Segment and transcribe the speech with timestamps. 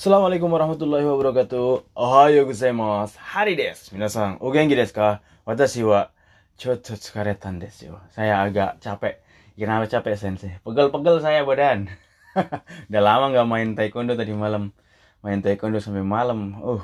[0.00, 1.92] Assalamualaikum warahmatullahi wabarakatuh.
[1.92, 3.20] Ohayo gozaimasu.
[3.20, 3.92] Hari desu.
[3.92, 5.20] Minasan, o genki desu ka?
[5.44, 6.08] Watashi wa
[6.56, 8.00] chotto tsukaretan desu yo.
[8.08, 9.20] Saya agak capek.
[9.60, 10.56] Kenapa capek sensei?
[10.64, 11.92] Pegel-pegel saya badan.
[12.88, 14.72] Udah lama nggak main taekwondo tadi malam.
[15.20, 16.56] Main taekwondo sampai malam.
[16.64, 16.80] Uh,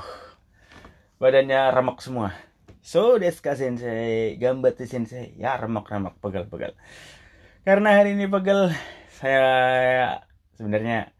[1.17, 2.37] badannya remek semua.
[2.85, 4.37] So desu ka sensei?
[4.37, 5.33] Gambatte sensei.
[5.41, 6.77] Ya remek-remek, pegel-pegel.
[7.64, 8.77] Karena hari ini pegel,
[9.09, 9.48] saya
[10.61, 11.16] sebenarnya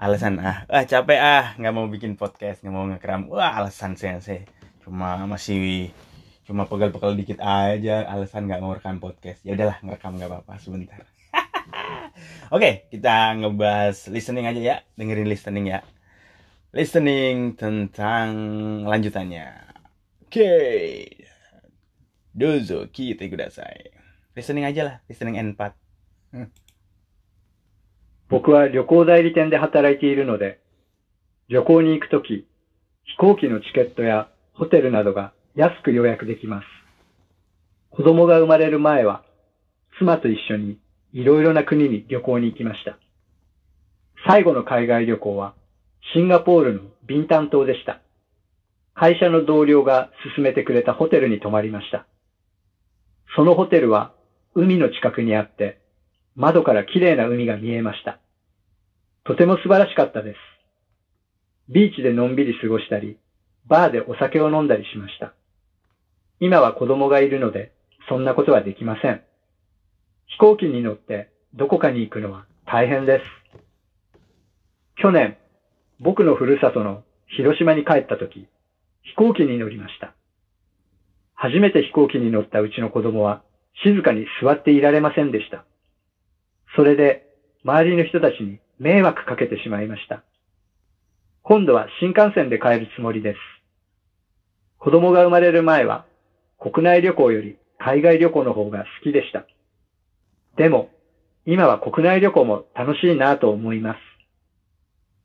[0.00, 3.28] alasan ah, ah capek ah nggak mau bikin podcast nggak mau ngekeram.
[3.28, 4.42] Wah alasan saya sih.
[4.82, 5.90] Cuma masih
[6.42, 9.40] cuma pegel-pegel dikit aja alasan nggak mau rekam podcast.
[9.46, 11.00] Ya udahlah ngerekam nggak apa-apa sebentar.
[12.54, 15.80] Oke kita ngebahas listening aja ya dengerin listening ya.
[16.72, 18.28] Listening tentang
[18.88, 19.76] lanjutannya.
[20.24, 20.50] Oke.
[22.32, 23.92] Dozo kita kudasai
[24.32, 25.60] listening aja lah listening N4
[26.32, 26.48] hmm.
[28.32, 30.58] 僕は旅行代理店で働いているので、
[31.50, 32.46] 旅行に行くとき、
[33.04, 36.64] 飛行機のチケットやホテルなどが安く予約できます。
[37.90, 39.22] 子供が生まれる前は、
[39.98, 40.78] 妻と一緒に
[41.12, 42.96] いろいろな国に旅行に行きました。
[44.26, 45.52] 最後の海外旅行は、
[46.14, 48.00] シンガポールのビンタン島でした。
[48.94, 52.06] 会社の同僚が勧めてくれたホテルに泊まりました。
[53.36, 54.14] そのホテルは
[54.54, 55.82] 海の近くにあって、
[56.34, 58.21] 窓から綺麗な海が見えました。
[59.24, 60.38] とても素晴らしかったです。
[61.68, 63.18] ビーチでのんびり過ごしたり、
[63.66, 65.34] バーでお酒を飲んだりしました。
[66.40, 67.72] 今は子供がいるので、
[68.08, 69.22] そんなことはできません。
[70.26, 73.24] 飛行機に乗ってどこかに行くのは大変です。
[74.96, 75.36] 去年、
[76.00, 78.48] 僕のふるさとの広島に帰った時、
[79.02, 80.14] 飛行機に乗りました。
[81.34, 83.42] 初めて飛行機に乗ったうちの子供は
[83.84, 85.64] 静かに座っていられませんでした。
[86.74, 87.28] それで
[87.64, 90.24] 周りの人たちに迷惑かけてしまいました。
[91.42, 93.38] 今度は新幹線で帰るつもりです。
[94.78, 96.04] 子供が生まれる前は
[96.58, 99.46] 国内旅行より海外旅行の方が好きでした。
[100.56, 100.90] でも、
[101.46, 103.98] 今は国内旅行も楽しいなと思います。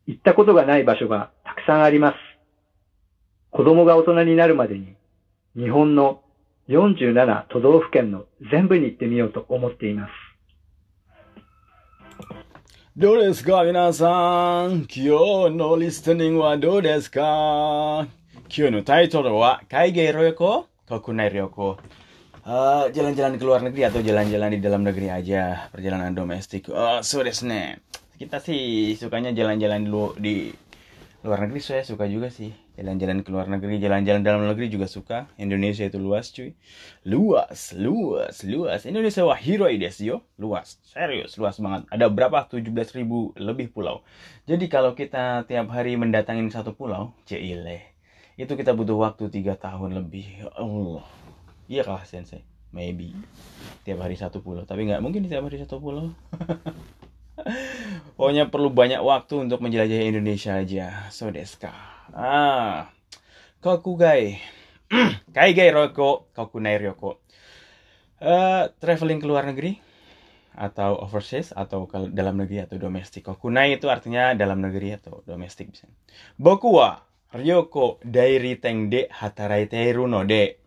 [0.06, 2.16] 行ったことがない場所がたくさんあります。
[3.50, 4.96] 子供が大人になるまでに
[5.56, 6.22] 日本の
[6.70, 10.27] 47都道府県の全部に行ってみようと思っています。
[12.97, 18.07] どうですか皆さん今日のリストニングはどうですか
[18.55, 21.79] 今日のタイトルは海外旅行国内旅行
[22.43, 27.23] Eh, jalan-jalan ke luar negeri atau jalan-jalan di dalam negeri aja perjalanan domestik oh so
[27.23, 27.79] desu ne.
[28.19, 30.51] kita sih sukanya jalan-jalan dulu di
[31.23, 35.26] luar negeri saya suka juga sih jalan-jalan ke luar negeri jalan-jalan dalam negeri juga suka.
[35.42, 36.54] Indonesia itu luas cuy.
[37.02, 38.86] Luas luas luas.
[38.86, 40.18] Indonesia wah hiroi desu yo.
[40.38, 41.90] Luas serius luas banget.
[41.90, 42.46] Ada berapa?
[42.46, 44.06] 17 ribu lebih pulau.
[44.46, 47.98] Jadi kalau kita tiap hari mendatangin satu pulau cile
[48.38, 50.46] itu kita butuh waktu tiga tahun lebih.
[50.46, 51.06] Ya Allah.
[51.66, 52.46] Iya kah sensei?
[52.70, 53.18] Maybe.
[53.82, 54.70] Tiap hari satu pulau.
[54.70, 56.14] Tapi nggak mungkin tiap hari satu pulau.
[58.18, 61.10] Pokoknya perlu banyak waktu untuk menjelajahi Indonesia aja.
[61.10, 61.97] So deska.
[62.14, 62.92] Ah.
[63.60, 64.40] Kokugai.
[65.36, 67.20] Kaigai roko, kokunai ryoko.
[68.18, 69.78] Eh, traveling ke luar negeri
[70.58, 73.28] atau overseas atau ke dalam negeri atau domestik.
[73.28, 75.86] Kokunai itu artinya dalam negeri atau domestik bisa.
[76.40, 76.98] Boku wa
[77.36, 80.58] ryoko dairi teng de hataraiteiru no de.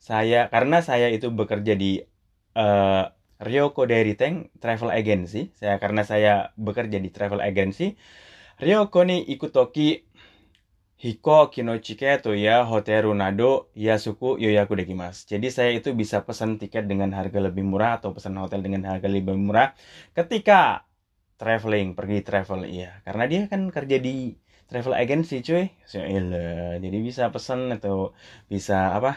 [0.00, 2.00] Saya karena saya itu bekerja di
[2.56, 3.04] eh,
[3.40, 5.48] Ryoko Dairy Tank Travel Agency.
[5.56, 7.96] Saya karena saya bekerja di travel agency.
[8.60, 10.04] Ryoko ni ikutoki
[11.00, 15.24] hikoki no chiketo ya hoteru nado yasuku yoyaku dekimasu.
[15.32, 19.08] Jadi saya itu bisa pesan tiket dengan harga lebih murah atau pesan hotel dengan harga
[19.08, 19.72] lebih murah
[20.12, 20.84] ketika
[21.40, 23.00] traveling, pergi travel iya.
[23.06, 24.36] Karena dia kan kerja di
[24.68, 25.72] travel agency cuy.
[25.88, 26.76] Iyalah.
[26.84, 28.12] jadi bisa pesan atau
[28.52, 29.12] bisa apa?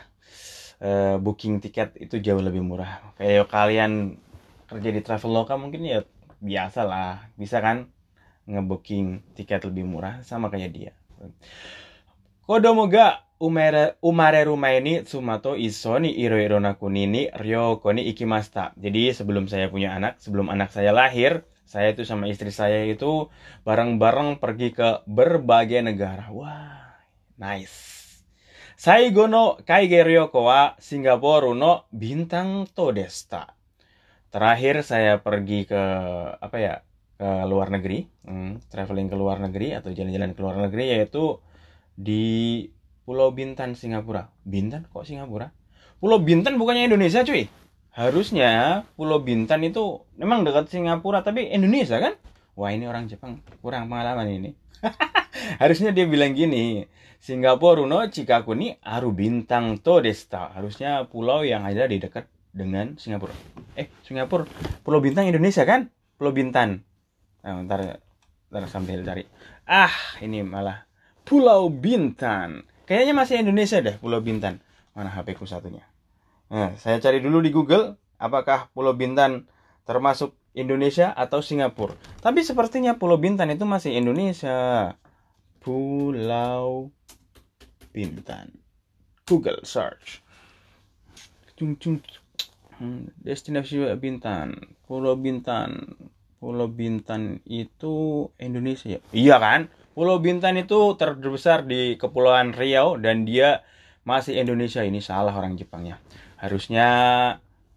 [0.83, 2.99] eh, booking tiket itu jauh lebih murah.
[3.19, 4.19] Kayak kalian
[4.67, 5.99] kerja di Traveloka mungkin ya
[6.43, 7.87] biasa lah, bisa kan
[8.43, 10.91] ngebooking tiket lebih murah sama kayak dia.
[12.43, 18.07] Kodomo ga umere umare rumah ini sumato iso ni iro iro nakuni ni ryoko ni
[18.07, 18.71] ikimasta.
[18.79, 23.27] Jadi sebelum saya punya anak, sebelum anak saya lahir, saya itu sama istri saya itu
[23.67, 26.31] bareng-bareng pergi ke berbagai negara.
[26.31, 26.99] Wah,
[27.39, 28.03] nice.
[28.79, 33.55] Saigo no Kaigai Ryoko wa Singapore no Bintang to desta.
[34.27, 35.83] Terakhir saya pergi ke
[36.41, 36.73] apa ya
[37.23, 41.39] ke luar negeri, hmm, traveling ke luar negeri atau jalan-jalan ke luar negeri yaitu
[41.95, 42.67] di
[43.07, 44.27] Pulau Bintan Singapura.
[44.43, 45.55] Bintan kok Singapura?
[46.03, 47.47] Pulau Bintan bukannya Indonesia cuy.
[47.95, 52.19] Harusnya Pulau Bintan itu memang dekat Singapura tapi Indonesia kan?
[52.59, 54.51] Wah ini orang Jepang kurang pengalaman ini.
[55.63, 56.83] Harusnya dia bilang gini,
[57.23, 60.51] Singapura no Chikaku ni aru bintang to desta.
[60.51, 63.31] Harusnya pulau yang ada di dekat dengan Singapura.
[63.79, 64.43] Eh, Singapura,
[64.83, 65.87] Pulau Bintang Indonesia kan?
[66.19, 66.85] Pulau Bintan.
[67.43, 67.99] Nah, ntar,
[68.47, 69.27] ntar sambil cari.
[69.67, 69.91] Ah,
[70.23, 70.87] ini malah
[71.23, 72.63] Pulau Bintan.
[72.83, 74.59] Kayaknya masih Indonesia deh, Pulau Bintan.
[74.95, 75.83] Mana HP ku satunya?
[76.51, 79.47] Nah, saya cari dulu di Google, apakah Pulau Bintan
[79.83, 81.95] termasuk Indonesia atau Singapura.
[82.23, 84.93] Tapi sepertinya Pulau Bintan itu masih Indonesia.
[85.59, 86.91] Pulau
[87.91, 88.51] Bintan.
[89.23, 90.19] Google search.
[91.55, 92.03] Cung, cung,
[92.83, 95.93] Hmm, destinasi Bintan, Pulau Bintan,
[96.43, 98.99] Pulau Bintan itu Indonesia.
[99.15, 99.71] Iya kan?
[99.95, 103.63] Pulau Bintan itu terbesar di Kepulauan Riau dan dia
[104.03, 104.83] masih Indonesia.
[104.83, 106.03] Ini salah orang Jepangnya.
[106.35, 106.87] Harusnya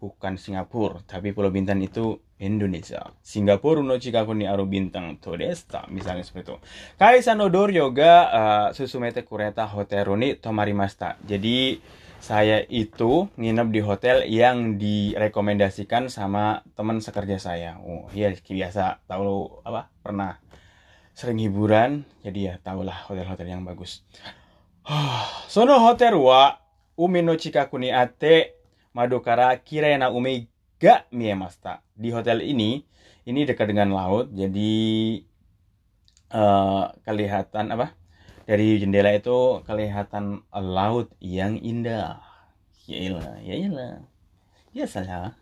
[0.03, 3.07] bukan Singapura, tapi Pulau Bintan itu Indonesia.
[3.23, 6.57] Singapura no Chicago ni aru bintang todesta, misalnya seperti itu.
[6.99, 11.23] Kaisa no yoga uh, susumete kureta hotel ni tomarimasta.
[11.23, 11.79] Jadi
[12.21, 17.71] saya itu nginep di hotel yang direkomendasikan sama teman sekerja saya.
[17.83, 20.41] Oh iya biasa tahu apa pernah
[21.17, 24.05] sering hiburan jadi ya tahulah hotel-hotel yang bagus.
[25.53, 26.57] Sono hotel wa
[26.99, 28.57] umi no chikaku ate
[28.93, 31.81] madokara kirena umi ga miemasta.
[31.97, 32.85] Di hotel ini
[33.27, 34.75] ini dekat dengan laut jadi
[36.33, 37.97] uh, kelihatan apa?
[38.47, 42.23] Dari jendela itu kelihatan laut yang indah.
[42.87, 44.07] Yaelah, yaelah.
[44.71, 45.35] Ya salah.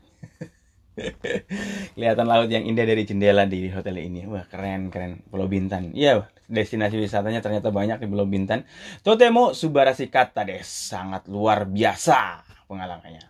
[1.95, 4.25] kelihatan laut yang indah dari jendela di hotel ini.
[4.25, 5.21] Wah, keren, keren.
[5.29, 5.93] Pulau Bintan.
[5.93, 8.65] Iya, destinasi wisatanya ternyata banyak di Pulau Bintan.
[9.05, 13.29] Totemo Subarasi Kata deh, sangat luar biasa pengalamannya.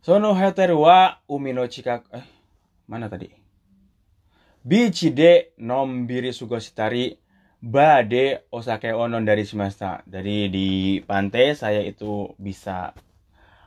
[0.00, 2.24] Sono hotel wa Umino Chika eh
[2.88, 3.28] mana tadi?
[4.60, 7.19] Bichi de Nombiri Sugositari
[7.60, 10.00] Bade Osake Onon dari semesta.
[10.08, 12.96] Dari di pantai saya itu bisa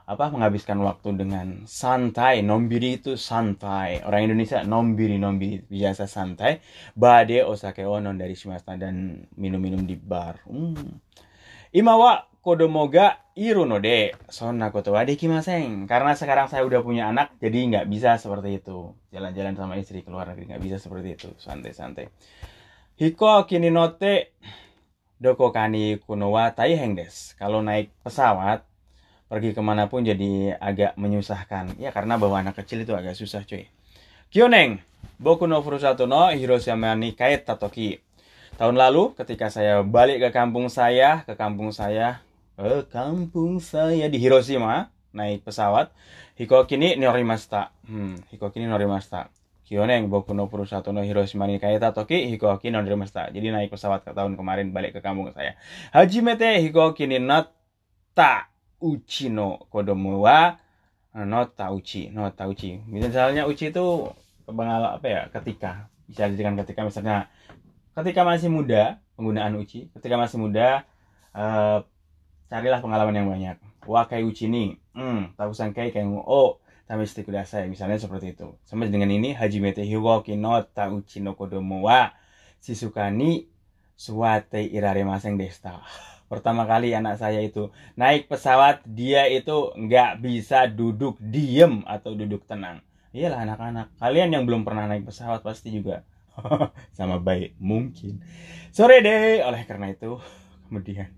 [0.04, 2.42] apa menghabiskan waktu dengan santai.
[2.42, 4.02] Nombiri itu santai.
[4.02, 6.58] Orang Indonesia nombiri nombiri biasa santai.
[6.98, 10.42] Bade Osake Onon dari semesta dan minum-minum di bar.
[10.50, 10.98] Hmm.
[11.70, 15.06] Imawa kodomoga iruno de sonna koto wa.
[15.06, 18.90] Karena sekarang saya udah punya anak, jadi nggak bisa seperti itu.
[19.14, 21.30] Jalan-jalan sama istri keluar negeri nggak bisa seperti itu.
[21.38, 22.10] Santai-santai.
[23.04, 24.32] Hiko kini note
[25.20, 27.36] doko kani kuno wa taiheng des.
[27.36, 28.64] Kalau naik pesawat
[29.28, 31.76] pergi ke mana pun jadi agak menyusahkan.
[31.84, 33.68] Ya karena bawa anak kecil itu agak susah cuy.
[34.32, 34.80] Kyoneng,
[35.20, 38.00] boku no furusato no Hiroshima ni kait tatoki.
[38.56, 42.24] Tahun lalu ketika saya balik ke kampung saya, ke kampung saya,
[42.56, 45.92] ke kampung saya di Hiroshima naik pesawat,
[46.40, 47.76] Hiko kini norimasta.
[47.84, 49.28] Hmm, Hiko kini norimasta.
[49.64, 53.32] Kyoneng boku no no Hiroshima ni kaeta toki hikoki no nirimashita.
[53.32, 55.56] Jadi naik pesawat ke tahun kemarin balik ke kampung saya.
[55.96, 58.52] Hajimete hikoki ni nata
[58.84, 60.60] uchi no kodomo wa
[61.16, 62.84] nota uchi, nota uchi.
[62.92, 64.12] Misalnya uchi itu
[64.44, 65.22] pengalaman apa ya?
[65.32, 67.32] Ketika bisa dijadikan ketika misalnya
[67.96, 70.84] ketika masih muda penggunaan uchi, ketika masih muda
[71.32, 71.86] uh,
[72.52, 73.58] carilah pengalaman yang banyak.
[73.84, 76.08] Wakai uchi ni, hmm, tahu sangkai kayak
[76.84, 77.72] oh tameshite kudasai.
[77.72, 78.60] Misalnya seperti itu.
[78.68, 82.12] Sama dengan ini, Hajimete Hiwoki no Tauchi no Kodomo wa
[82.60, 83.48] Shizuka ni
[83.96, 85.80] Suwate Iraremasen desta.
[86.28, 92.44] Pertama kali anak saya itu naik pesawat, dia itu nggak bisa duduk diem atau duduk
[92.50, 92.82] tenang.
[93.14, 93.88] Iyalah anak-anak.
[94.02, 96.02] Kalian yang belum pernah naik pesawat pasti juga
[96.98, 98.26] sama baik mungkin.
[98.74, 99.46] Sore deh.
[99.46, 100.18] Oleh karena itu,
[100.66, 101.14] kemudian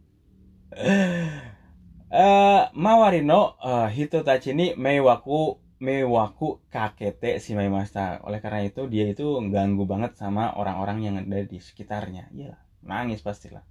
[2.06, 8.22] Uh, mawari no uh, hito tachi ni meiwaku mewaku kakete si Maimasta.
[8.22, 12.30] Oleh karena itu dia itu ganggu banget sama orang-orang yang ada di sekitarnya.
[12.32, 13.66] Iyalah, nangis pastilah.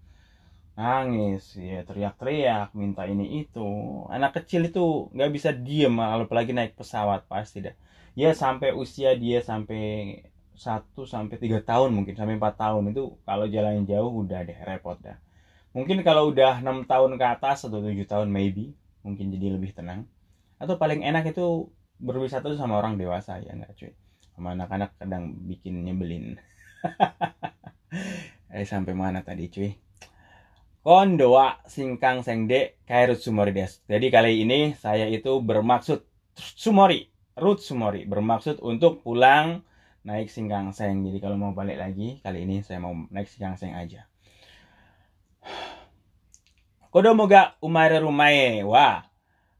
[0.75, 3.69] Nangis, ya teriak-teriak, minta ini itu.
[4.11, 7.75] Anak kecil itu nggak bisa diem, apalagi naik pesawat pasti dah.
[8.19, 10.19] Ya sampai usia dia sampai
[10.55, 14.95] satu sampai tiga tahun mungkin sampai empat tahun itu kalau jalan jauh udah deh repot
[15.03, 15.19] dah
[15.75, 20.07] mungkin kalau udah enam tahun ke atas atau tujuh tahun maybe mungkin jadi lebih tenang.
[20.57, 23.93] Atau paling enak itu berwisata tuh sama orang dewasa ya nggak cuy.
[24.33, 26.39] Sama anak-anak kadang bikin nyebelin.
[28.55, 29.71] Eh sampai mana tadi cuy?
[30.87, 33.83] Kondoa singkang sengde kairut sumori des.
[33.91, 36.07] Jadi kali ini saya itu bermaksud
[36.39, 39.67] sumori root sumori bermaksud untuk pulang
[40.07, 41.03] naik singkang seng.
[41.03, 44.07] Jadi kalau mau balik lagi kali ini saya mau naik singkang seng aja
[46.95, 49.03] Kodomoga umare mae wa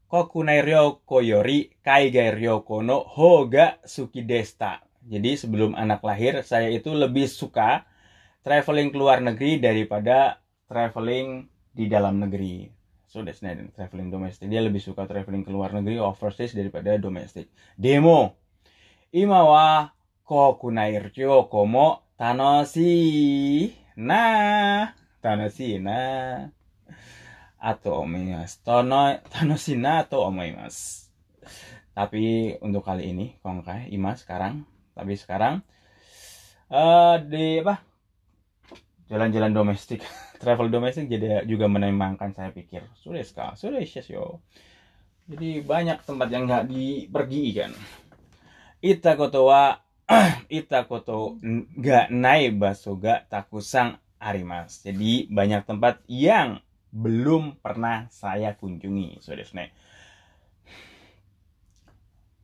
[0.07, 4.79] kokunai ryoko yori kaigai ryoko kono hoga suki desta.
[5.03, 7.83] Jadi sebelum anak lahir saya itu lebih suka
[8.39, 10.39] traveling ke luar negeri daripada
[10.71, 12.71] traveling di dalam negeri.
[13.11, 14.47] So that's not traveling domestik.
[14.47, 17.51] Dia lebih suka traveling ke luar negeri overseas daripada domestik.
[17.75, 18.39] Demo.
[19.11, 19.67] imawa wa
[20.23, 23.75] kokunai ryoko mo tanoshi.
[23.99, 26.54] Nah, tanoshi nah
[27.65, 28.61] atau omimas.
[28.61, 31.09] Tono tanoshi na atau omimas.
[31.97, 34.61] Tapi untuk kali ini kongkai ima sekarang.
[34.93, 35.65] Tapi sekarang
[36.69, 37.81] uh, di apa
[39.09, 40.01] jalan-jalan domestik
[40.41, 44.41] travel domestik jadi juga menembangkan saya pikir sudah sekali sudah yo
[45.25, 47.71] jadi banyak tempat yang nggak dipergi kan
[48.81, 49.77] ita koto wa
[50.61, 56.64] ita koto nggak naik baso ga takusang arimas jadi banyak tempat yang
[56.95, 59.59] belum pernah saya kunjungi sudah so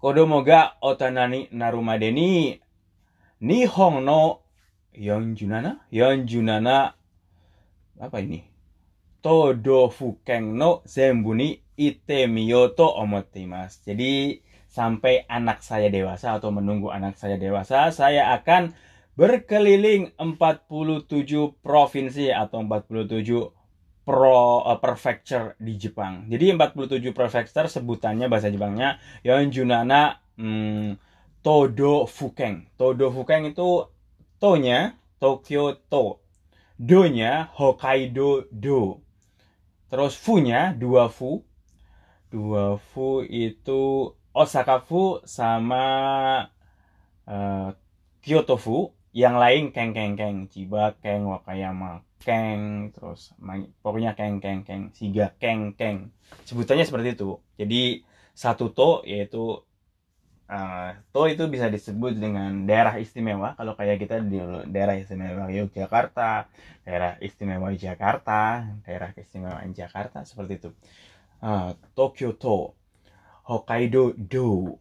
[0.02, 2.60] Kodomo ga otanani narumade ni
[3.42, 4.44] Nihon no
[4.92, 5.96] 47?
[5.96, 7.00] 47
[8.02, 8.42] apa ini?
[9.22, 13.86] Todo fuken no zenbu ni ite miyoto omotimas.
[13.86, 18.74] Jadi sampai anak saya dewasa atau menunggu anak saya dewasa, saya akan
[19.14, 23.61] berkeliling 47 provinsi atau 47
[24.12, 26.28] pro uh, prefecture di Jepang.
[26.28, 31.00] Jadi 47 prefecture sebutannya bahasa Jepangnya Yonjunana hmm,
[31.40, 32.68] Todo Fuken.
[32.76, 33.88] Todo Fuken itu
[34.36, 36.20] to-nya Tokyo To.
[36.76, 39.00] Do-nya Hokkaido Do.
[39.88, 41.48] Terus fu-nya dua fu.
[42.28, 45.86] Dua fu itu Osaka fu sama
[47.28, 47.70] uh,
[48.20, 48.92] Kyoto fu.
[49.12, 53.36] Yang lain keng keng keng Chiba keng Wakayama keng terus
[53.84, 56.16] pokoknya keng keng keng siga keng keng.
[56.48, 59.60] Sebutannya seperti itu jadi satu to yaitu
[60.48, 63.56] uh, to itu bisa disebut dengan daerah istimewa.
[63.60, 64.40] Kalau kayak kita di
[64.72, 66.48] daerah istimewa Yogyakarta
[66.88, 70.70] daerah istimewa Jakarta daerah keistimewaan Jakarta seperti itu.
[71.42, 72.72] Uh, Tokyo to
[73.50, 74.78] Hokkaido do.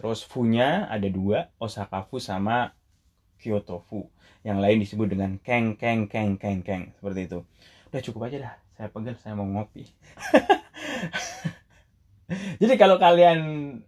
[0.00, 2.72] Terus fu-nya ada dua Osaka fu sama
[3.40, 4.04] Kyoto fu.
[4.44, 6.92] Yang lain disebut dengan keng keng keng keng keng.
[7.00, 7.38] Seperti itu.
[7.88, 8.54] Udah cukup aja dah.
[8.76, 9.88] Saya pegel saya mau ngopi.
[12.60, 13.40] Jadi kalau kalian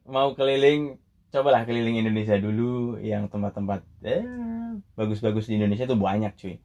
[0.08, 0.98] mau keliling
[1.30, 2.96] cobalah keliling Indonesia dulu.
[2.98, 4.24] Yang tempat-tempat eh,
[4.96, 6.56] bagus-bagus di Indonesia tuh banyak cuy.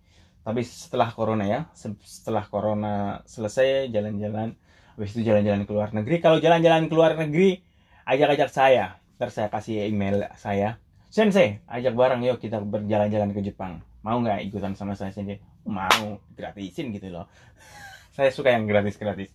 [0.47, 4.55] Tapi setelah corona ya setelah corona selesai jalan-jalan
[4.95, 6.23] habis itu jalan-jalan ke luar negeri.
[6.23, 7.59] Kalau jalan-jalan ke luar negeri
[8.07, 8.95] ajak-ajak saya.
[9.19, 10.79] Ntar saya kasih email saya
[11.17, 13.81] Sensei, ajak bareng yuk kita berjalan-jalan ke Jepang.
[14.05, 15.41] Mau nggak ikutan sama saya Sensei?
[15.65, 17.25] Mau, gratisin gitu loh.
[18.13, 19.33] saya suka yang gratis-gratis.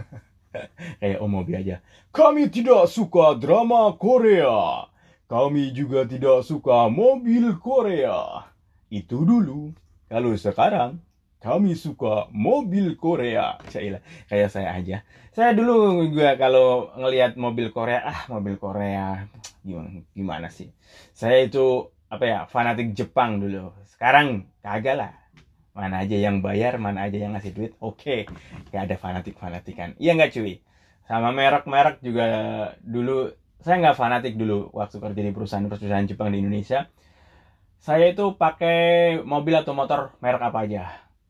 [1.04, 1.84] Kayak Om Mobi aja.
[2.16, 4.88] Kami tidak suka drama Korea.
[5.28, 8.48] Kami juga tidak suka mobil Korea.
[8.88, 9.76] Itu dulu.
[10.08, 10.96] Kalau sekarang,
[11.44, 13.60] kami suka mobil Korea.
[13.68, 14.00] Cailah,
[14.32, 15.04] kayak saya aja.
[15.36, 19.28] Saya dulu juga kalau ngelihat mobil Korea, ah mobil Korea
[19.66, 20.70] gimana gimana sih?
[21.10, 23.74] Saya itu apa ya fanatik Jepang dulu.
[23.90, 25.12] Sekarang kagak lah.
[25.76, 28.00] Mana aja yang bayar mana aja yang ngasih duit oke.
[28.00, 28.20] Okay.
[28.72, 30.62] gak ada fanatik fanatikan iya nggak cuy?
[31.04, 32.26] Sama merek-merek juga
[32.80, 36.86] dulu saya nggak fanatik dulu waktu kerja di perusahaan-perusahaan Jepang di Indonesia.
[37.82, 40.84] Saya itu pakai mobil atau motor merek apa aja.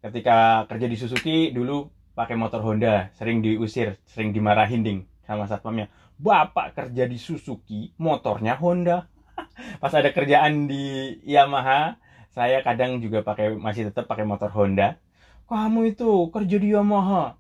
[0.05, 5.93] Ketika kerja di Suzuki dulu pakai motor Honda sering diusir sering dimarahin ding sama satpamnya
[6.17, 9.09] bapak kerja di Suzuki, motornya Honda.
[9.83, 12.01] Pas ada kerjaan di Yamaha,
[12.33, 14.97] saya kadang juga pakai masih tetap pakai motor Honda.
[15.47, 17.39] Kamu itu kerja di Yamaha,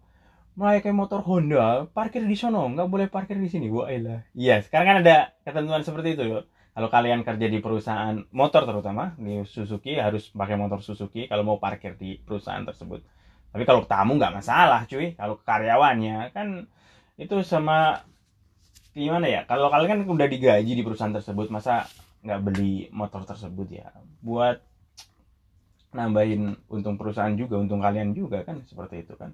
[0.56, 3.66] kayak motor Honda, parkir di sono, nggak boleh parkir di sini.
[3.68, 4.24] Wah, iya.
[4.32, 6.42] Iya, sekarang kan ada ketentuan seperti itu loh.
[6.76, 11.56] Kalau kalian kerja di perusahaan motor terutama di Suzuki harus pakai motor Suzuki kalau mau
[11.56, 13.00] parkir di perusahaan tersebut.
[13.48, 15.16] Tapi kalau tamu nggak masalah, cuy.
[15.16, 16.68] Kalau karyawannya kan
[17.16, 18.04] itu sama
[18.96, 19.40] gimana ya?
[19.50, 21.72] Kalau kalian kan udah digaji di perusahaan tersebut masa
[22.24, 23.86] nggak beli motor tersebut ya?
[24.24, 24.56] Buat
[25.96, 29.32] nambahin untung perusahaan juga untung kalian juga kan seperti itu kan.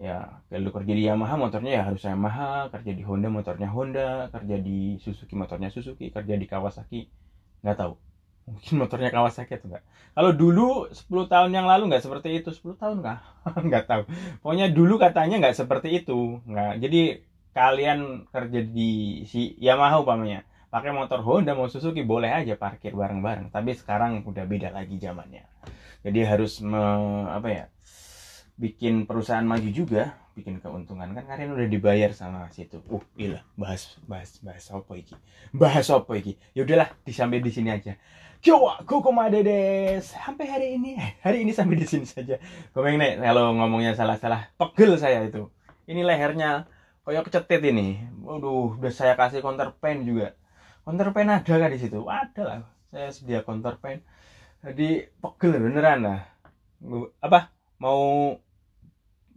[0.00, 4.56] Ya kalau kerja di Yamaha motornya ya harus Yamaha kerja di Honda motornya Honda kerja
[4.56, 7.00] di Suzuki motornya Suzuki kerja di Kawasaki
[7.64, 7.94] nggak tahu.
[8.50, 9.84] Mungkin motornya Kawasaki atau enggak
[10.16, 12.50] kalau dulu 10 tahun yang lalu nggak seperti itu.
[12.50, 13.18] 10 tahun nggak?
[13.68, 14.02] Nggak tahu.
[14.42, 16.42] Pokoknya dulu katanya nggak seperti itu.
[16.50, 16.72] Nggak.
[16.82, 17.00] Jadi
[17.50, 23.50] kalian kerja di si Yamaha umpamanya pakai motor Honda mau Suzuki boleh aja parkir bareng-bareng.
[23.50, 25.44] Tapi sekarang udah beda lagi zamannya.
[26.00, 26.80] Jadi harus me,
[27.28, 27.64] apa ya
[28.56, 31.10] bikin perusahaan maju juga bikin keuntungan.
[31.12, 33.42] Kan kalian udah dibayar sama situ uh gila.
[33.58, 35.18] Bahas bahas bahas apa iki?
[35.52, 36.38] Bahas apa iki?
[36.54, 36.64] Ya
[37.04, 37.98] disampai di sini aja.
[38.40, 42.40] Coba koma dedes sampai hari ini hari ini sampai di sini saja.
[42.72, 45.52] Komeng nek kalau ngomongnya salah-salah pegel saya itu.
[45.84, 46.64] Ini lehernya
[47.10, 47.98] kayak kecetit ini.
[48.22, 50.38] Waduh udah saya kasih counter pen juga.
[50.86, 52.06] Counter pen ada kan di situ?
[52.06, 52.58] Ada lah.
[52.94, 54.06] Saya sedia counter pen.
[54.62, 56.20] Jadi pegel beneran lah.
[57.18, 57.50] Apa?
[57.82, 58.32] Mau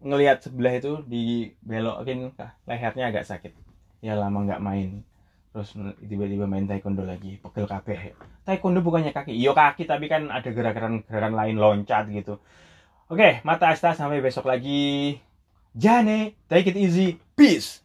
[0.04, 2.30] ngelihat sebelah itu dibelokin
[2.70, 3.58] lehernya agak sakit.
[4.06, 5.02] Ya lama nggak main.
[5.50, 5.74] Terus
[6.06, 7.42] tiba-tiba main taekwondo lagi.
[7.42, 8.14] Pegel kabeh.
[8.46, 9.34] Taekwondo bukannya kaki?
[9.34, 12.38] Iyo kaki tapi kan ada gerakan-gerakan lain loncat gitu.
[13.10, 15.18] Oke mata asta sampai besok lagi
[15.76, 17.83] じゃあね、take it easy, peace!